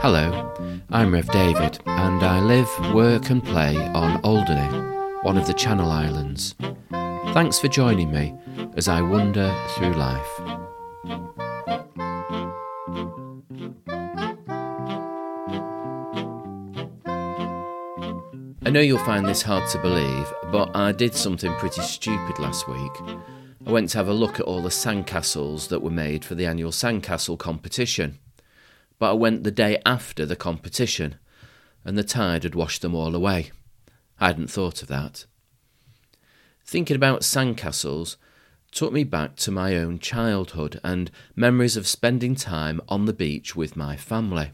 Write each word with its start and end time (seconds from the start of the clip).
Hello, 0.00 0.54
I'm 0.90 1.12
Rev 1.12 1.30
David, 1.30 1.78
and 1.84 2.22
I 2.22 2.40
live, 2.40 2.68
work, 2.94 3.28
and 3.28 3.44
play 3.44 3.76
on 3.76 4.22
Alderney, 4.22 4.68
one 5.20 5.36
of 5.36 5.46
the 5.46 5.52
Channel 5.52 5.90
Islands. 5.90 6.54
Thanks 7.34 7.58
for 7.58 7.68
joining 7.68 8.10
me 8.10 8.34
as 8.76 8.88
I 8.88 9.02
wander 9.02 9.54
through 9.76 9.92
life. 9.94 10.40
I 18.66 18.70
know 18.70 18.80
you'll 18.80 18.98
find 19.00 19.26
this 19.26 19.42
hard 19.42 19.68
to 19.72 19.78
believe, 19.78 20.32
but 20.50 20.74
I 20.74 20.92
did 20.92 21.14
something 21.14 21.52
pretty 21.56 21.82
stupid 21.82 22.38
last 22.38 22.66
week. 22.66 23.18
I 23.66 23.70
went 23.70 23.90
to 23.90 23.98
have 23.98 24.08
a 24.08 24.12
look 24.12 24.40
at 24.40 24.46
all 24.46 24.62
the 24.62 24.68
sandcastles 24.68 25.68
that 25.68 25.82
were 25.82 25.90
made 25.90 26.24
for 26.24 26.34
the 26.34 26.46
annual 26.46 26.70
sandcastle 26.70 27.38
competition. 27.38 28.18
But 28.98 29.10
I 29.10 29.14
went 29.14 29.44
the 29.44 29.50
day 29.50 29.80
after 29.84 30.24
the 30.24 30.36
competition, 30.36 31.16
and 31.84 31.98
the 31.98 32.04
tide 32.04 32.44
had 32.44 32.54
washed 32.54 32.82
them 32.82 32.94
all 32.94 33.14
away. 33.14 33.50
I 34.20 34.28
hadn't 34.28 34.50
thought 34.50 34.82
of 34.82 34.88
that. 34.88 35.26
Thinking 36.64 36.96
about 36.96 37.20
sandcastles 37.20 38.16
took 38.72 38.92
me 38.92 39.04
back 39.04 39.36
to 39.36 39.50
my 39.50 39.76
own 39.76 39.98
childhood 39.98 40.80
and 40.82 41.10
memories 41.36 41.76
of 41.76 41.86
spending 41.86 42.34
time 42.34 42.80
on 42.88 43.04
the 43.04 43.12
beach 43.12 43.54
with 43.54 43.76
my 43.76 43.96
family 43.96 44.52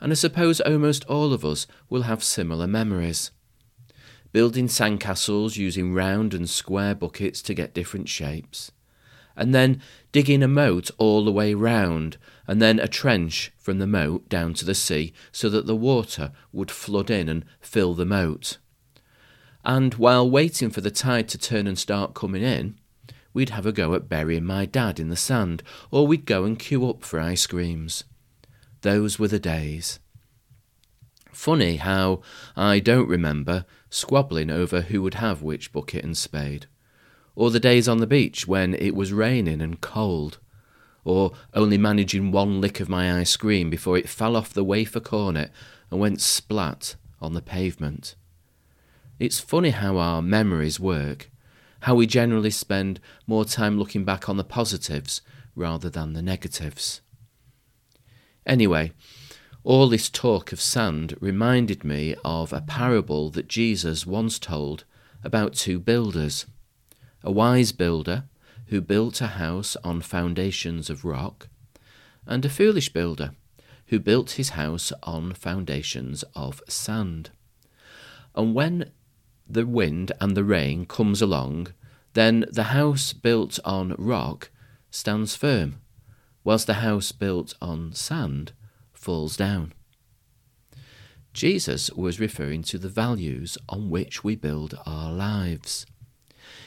and 0.00 0.12
I 0.12 0.14
suppose 0.14 0.60
almost 0.60 1.04
all 1.04 1.32
of 1.32 1.44
us 1.44 1.66
will 1.88 2.02
have 2.02 2.24
similar 2.24 2.66
memories. 2.66 3.30
Building 4.32 4.68
sandcastles 4.68 5.56
using 5.56 5.92
round 5.92 6.34
and 6.34 6.48
square 6.48 6.94
buckets 6.94 7.42
to 7.42 7.54
get 7.54 7.74
different 7.74 8.08
shapes, 8.08 8.70
and 9.36 9.54
then 9.54 9.82
digging 10.12 10.42
a 10.42 10.48
moat 10.48 10.90
all 10.98 11.24
the 11.24 11.32
way 11.32 11.52
round, 11.54 12.16
and 12.46 12.62
then 12.62 12.78
a 12.78 12.86
trench 12.86 13.52
from 13.58 13.78
the 13.78 13.86
moat 13.86 14.28
down 14.28 14.54
to 14.54 14.64
the 14.64 14.74
sea 14.74 15.12
so 15.32 15.48
that 15.48 15.66
the 15.66 15.74
water 15.74 16.30
would 16.52 16.70
flood 16.70 17.10
in 17.10 17.28
and 17.28 17.44
fill 17.60 17.94
the 17.94 18.06
moat. 18.06 18.58
And 19.64 19.94
while 19.94 20.30
waiting 20.30 20.70
for 20.70 20.80
the 20.80 20.90
tide 20.90 21.28
to 21.30 21.38
turn 21.38 21.66
and 21.66 21.78
start 21.78 22.14
coming 22.14 22.42
in, 22.42 22.78
we'd 23.32 23.50
have 23.50 23.66
a 23.66 23.72
go 23.72 23.94
at 23.94 24.08
burying 24.08 24.44
my 24.44 24.64
dad 24.64 25.00
in 25.00 25.08
the 25.08 25.16
sand, 25.16 25.62
or 25.90 26.06
we'd 26.06 26.24
go 26.24 26.44
and 26.44 26.58
queue 26.58 26.88
up 26.88 27.02
for 27.02 27.20
ice 27.20 27.46
creams. 27.46 28.04
Those 28.82 29.18
were 29.18 29.28
the 29.28 29.38
days. 29.38 29.98
Funny 31.32 31.76
how 31.76 32.22
I 32.56 32.80
don't 32.80 33.08
remember 33.08 33.64
squabbling 33.88 34.50
over 34.50 34.82
who 34.82 35.02
would 35.02 35.14
have 35.14 35.42
which 35.42 35.72
bucket 35.72 36.04
and 36.04 36.16
spade, 36.16 36.66
or 37.34 37.50
the 37.50 37.60
days 37.60 37.88
on 37.88 37.98
the 37.98 38.06
beach 38.06 38.46
when 38.46 38.74
it 38.74 38.94
was 38.94 39.12
raining 39.12 39.60
and 39.60 39.80
cold, 39.80 40.38
or 41.04 41.32
only 41.54 41.78
managing 41.78 42.30
one 42.30 42.60
lick 42.60 42.80
of 42.80 42.88
my 42.88 43.18
ice 43.18 43.36
cream 43.36 43.70
before 43.70 43.96
it 43.96 44.08
fell 44.08 44.36
off 44.36 44.52
the 44.52 44.64
wafer 44.64 45.00
cornet 45.00 45.50
and 45.90 46.00
went 46.00 46.20
splat 46.20 46.96
on 47.20 47.32
the 47.34 47.42
pavement. 47.42 48.14
It's 49.18 49.40
funny 49.40 49.70
how 49.70 49.98
our 49.98 50.22
memories 50.22 50.80
work, 50.80 51.30
how 51.80 51.94
we 51.94 52.06
generally 52.06 52.50
spend 52.50 53.00
more 53.26 53.44
time 53.44 53.78
looking 53.78 54.04
back 54.04 54.28
on 54.28 54.36
the 54.36 54.44
positives 54.44 55.22
rather 55.54 55.90
than 55.90 56.12
the 56.12 56.22
negatives. 56.22 57.00
Anyway, 58.46 58.92
all 59.62 59.88
this 59.88 60.08
talk 60.08 60.52
of 60.52 60.60
sand 60.60 61.14
reminded 61.20 61.84
me 61.84 62.14
of 62.24 62.52
a 62.52 62.62
parable 62.62 63.28
that 63.30 63.48
Jesus 63.48 64.06
once 64.06 64.38
told 64.38 64.84
about 65.22 65.54
two 65.54 65.78
builders 65.78 66.46
a 67.22 67.30
wise 67.30 67.70
builder 67.70 68.24
who 68.68 68.80
built 68.80 69.20
a 69.20 69.26
house 69.26 69.76
on 69.84 70.00
foundations 70.00 70.88
of 70.88 71.04
rock, 71.04 71.48
and 72.24 72.42
a 72.44 72.48
foolish 72.48 72.88
builder 72.88 73.32
who 73.88 73.98
built 73.98 74.32
his 74.32 74.50
house 74.50 74.92
on 75.02 75.34
foundations 75.34 76.24
of 76.34 76.62
sand. 76.66 77.28
And 78.34 78.54
when 78.54 78.92
the 79.46 79.66
wind 79.66 80.12
and 80.20 80.34
the 80.34 80.44
rain 80.44 80.86
comes 80.86 81.20
along, 81.20 81.74
then 82.14 82.46
the 82.50 82.72
house 82.72 83.12
built 83.12 83.58
on 83.66 83.94
rock 83.98 84.48
stands 84.90 85.36
firm, 85.36 85.82
whilst 86.44 86.66
the 86.66 86.74
house 86.74 87.12
built 87.12 87.54
on 87.60 87.92
sand 87.92 88.52
falls 89.00 89.36
down. 89.36 89.72
Jesus 91.32 91.90
was 91.92 92.20
referring 92.20 92.62
to 92.64 92.78
the 92.78 92.88
values 92.88 93.56
on 93.68 93.88
which 93.88 94.22
we 94.22 94.36
build 94.36 94.78
our 94.84 95.12
lives. 95.12 95.86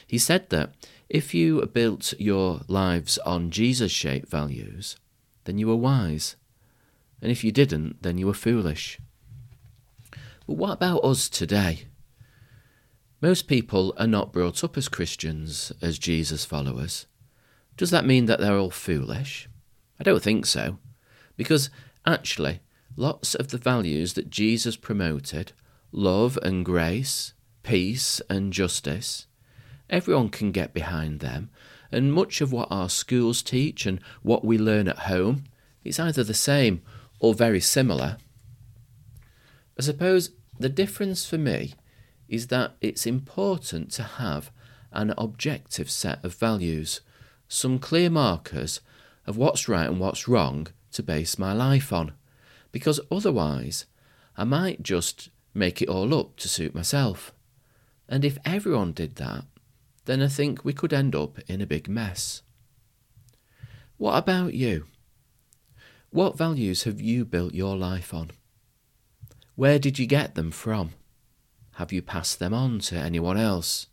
He 0.06 0.18
said 0.18 0.50
that 0.50 0.74
if 1.08 1.34
you 1.34 1.64
built 1.66 2.14
your 2.18 2.62
lives 2.66 3.18
on 3.18 3.50
Jesus 3.50 3.92
shaped 3.92 4.28
values, 4.28 4.96
then 5.44 5.58
you 5.58 5.68
were 5.68 5.76
wise. 5.76 6.36
And 7.22 7.30
if 7.30 7.44
you 7.44 7.52
didn't, 7.52 8.02
then 8.02 8.18
you 8.18 8.26
were 8.26 8.34
foolish. 8.34 8.98
But 10.46 10.56
what 10.56 10.72
about 10.72 11.04
us 11.04 11.28
today? 11.28 11.84
Most 13.20 13.46
people 13.48 13.94
are 13.96 14.06
not 14.06 14.32
brought 14.32 14.64
up 14.64 14.76
as 14.76 14.88
Christians, 14.88 15.72
as 15.80 15.98
Jesus 15.98 16.44
followers. 16.44 17.06
Does 17.76 17.90
that 17.90 18.04
mean 18.04 18.26
that 18.26 18.40
they're 18.40 18.58
all 18.58 18.70
foolish? 18.70 19.48
I 19.98 20.04
don't 20.04 20.22
think 20.22 20.46
so. 20.46 20.78
Because 21.36 21.70
Actually, 22.06 22.60
lots 22.96 23.34
of 23.34 23.48
the 23.48 23.58
values 23.58 24.14
that 24.14 24.30
Jesus 24.30 24.76
promoted 24.76 25.52
love 25.92 26.38
and 26.42 26.64
grace, 26.64 27.32
peace 27.62 28.20
and 28.28 28.52
justice 28.52 29.26
everyone 29.90 30.28
can 30.28 30.52
get 30.52 30.72
behind 30.72 31.20
them, 31.20 31.50
and 31.92 32.12
much 32.12 32.40
of 32.40 32.52
what 32.52 32.68
our 32.70 32.88
schools 32.88 33.42
teach 33.42 33.86
and 33.86 34.00
what 34.22 34.44
we 34.44 34.58
learn 34.58 34.88
at 34.88 35.00
home 35.00 35.44
is 35.84 36.00
either 36.00 36.24
the 36.24 36.34
same 36.34 36.82
or 37.20 37.34
very 37.34 37.60
similar. 37.60 38.16
I 39.78 39.82
suppose 39.82 40.30
the 40.58 40.68
difference 40.68 41.26
for 41.26 41.38
me 41.38 41.74
is 42.28 42.48
that 42.48 42.74
it's 42.80 43.06
important 43.06 43.90
to 43.92 44.02
have 44.02 44.50
an 44.92 45.12
objective 45.18 45.90
set 45.90 46.24
of 46.24 46.34
values, 46.34 47.00
some 47.48 47.78
clear 47.78 48.10
markers 48.10 48.80
of 49.26 49.36
what's 49.36 49.68
right 49.68 49.88
and 49.88 50.00
what's 50.00 50.28
wrong 50.28 50.68
to 50.94 51.02
base 51.02 51.38
my 51.38 51.52
life 51.52 51.92
on, 51.92 52.12
because 52.72 53.00
otherwise 53.10 53.86
I 54.36 54.44
might 54.44 54.82
just 54.82 55.28
make 55.52 55.80
it 55.80 55.88
all 55.88 56.12
up 56.14 56.36
to 56.38 56.48
suit 56.48 56.74
myself. 56.74 57.32
And 58.08 58.24
if 58.24 58.38
everyone 58.44 58.92
did 58.92 59.16
that, 59.16 59.44
then 60.06 60.20
I 60.20 60.28
think 60.28 60.64
we 60.64 60.72
could 60.72 60.92
end 60.92 61.14
up 61.14 61.38
in 61.46 61.60
a 61.60 61.66
big 61.66 61.88
mess. 61.88 62.42
What 63.96 64.18
about 64.18 64.54
you? 64.54 64.86
What 66.10 66.36
values 66.36 66.82
have 66.82 67.00
you 67.00 67.24
built 67.24 67.54
your 67.54 67.76
life 67.76 68.12
on? 68.12 68.30
Where 69.54 69.78
did 69.78 69.98
you 69.98 70.06
get 70.06 70.34
them 70.34 70.50
from? 70.50 70.90
Have 71.72 71.92
you 71.92 72.02
passed 72.02 72.38
them 72.38 72.52
on 72.52 72.80
to 72.80 72.96
anyone 72.96 73.36
else? 73.36 73.86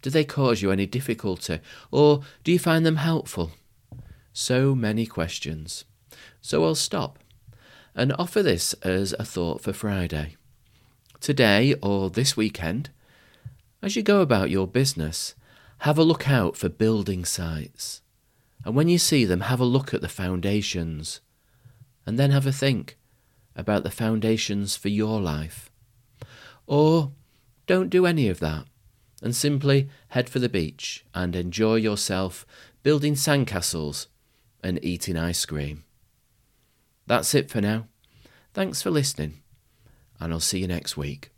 Do 0.00 0.10
they 0.10 0.24
cause 0.24 0.62
you 0.62 0.70
any 0.70 0.86
difficulty, 0.86 1.60
or 1.90 2.22
do 2.44 2.52
you 2.52 2.58
find 2.58 2.86
them 2.86 2.96
helpful? 2.96 3.50
So 4.32 4.74
many 4.74 5.06
questions. 5.06 5.84
So 6.40 6.64
I'll 6.64 6.74
stop 6.74 7.18
and 7.94 8.12
offer 8.18 8.42
this 8.42 8.74
as 8.82 9.14
a 9.18 9.24
thought 9.24 9.60
for 9.60 9.72
Friday. 9.72 10.36
Today 11.20 11.74
or 11.82 12.10
this 12.10 12.36
weekend, 12.36 12.90
as 13.82 13.96
you 13.96 14.02
go 14.02 14.20
about 14.20 14.50
your 14.50 14.66
business, 14.66 15.34
have 15.78 15.98
a 15.98 16.04
look 16.04 16.28
out 16.28 16.56
for 16.56 16.68
building 16.68 17.24
sites. 17.24 18.02
And 18.64 18.74
when 18.74 18.88
you 18.88 18.98
see 18.98 19.24
them, 19.24 19.42
have 19.42 19.60
a 19.60 19.64
look 19.64 19.94
at 19.94 20.00
the 20.00 20.08
foundations. 20.08 21.20
And 22.06 22.18
then 22.18 22.30
have 22.30 22.46
a 22.46 22.52
think 22.52 22.96
about 23.54 23.82
the 23.82 23.90
foundations 23.90 24.76
for 24.76 24.88
your 24.88 25.20
life. 25.20 25.70
Or 26.66 27.12
don't 27.66 27.90
do 27.90 28.06
any 28.06 28.28
of 28.28 28.40
that 28.40 28.64
and 29.22 29.34
simply 29.34 29.88
head 30.08 30.28
for 30.28 30.38
the 30.38 30.48
beach 30.48 31.04
and 31.14 31.34
enjoy 31.34 31.76
yourself 31.76 32.46
building 32.82 33.14
sandcastles 33.14 34.06
and 34.62 34.82
eating 34.84 35.16
ice 35.16 35.44
cream. 35.44 35.84
That's 37.08 37.34
it 37.34 37.50
for 37.50 37.62
now. 37.62 37.86
Thanks 38.52 38.82
for 38.82 38.90
listening, 38.90 39.40
and 40.20 40.30
I'll 40.30 40.40
see 40.40 40.58
you 40.58 40.68
next 40.68 40.96
week. 40.96 41.30